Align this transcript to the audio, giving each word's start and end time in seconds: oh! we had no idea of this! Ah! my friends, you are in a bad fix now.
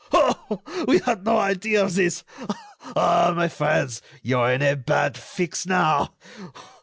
oh! 0.13 0.63
we 0.87 0.97
had 0.97 1.23
no 1.23 1.37
idea 1.37 1.83
of 1.85 1.93
this! 1.93 2.23
Ah! 2.95 3.33
my 3.35 3.47
friends, 3.47 4.01
you 4.23 4.39
are 4.39 4.51
in 4.51 4.63
a 4.63 4.75
bad 4.75 5.15
fix 5.15 5.67
now. 5.67 6.11